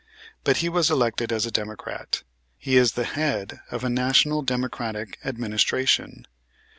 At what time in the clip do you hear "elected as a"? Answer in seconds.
0.89-1.51